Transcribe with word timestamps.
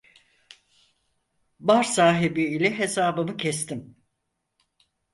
Bar 1.59 1.83
sahibi 1.83 2.43
ile 2.43 2.77
hesabımı 2.79 3.37
kestim. 3.37 3.95